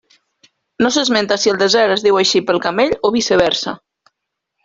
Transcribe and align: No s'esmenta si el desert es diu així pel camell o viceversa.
No 0.83 0.89
s'esmenta 0.95 1.37
si 1.41 1.51
el 1.51 1.59
desert 1.63 1.95
es 1.97 2.05
diu 2.07 2.17
així 2.21 2.41
pel 2.47 2.61
camell 2.65 2.97
o 3.09 3.13
viceversa. 3.19 3.75